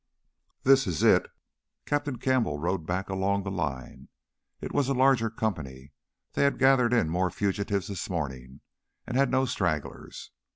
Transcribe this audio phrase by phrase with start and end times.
[0.63, 1.27] "This is it!"
[1.85, 4.09] Captain Campbell rode back along their line.
[4.59, 5.93] It was a larger company;
[6.33, 8.61] they had gathered in more fugitives this morning
[9.05, 10.31] and had no stragglers.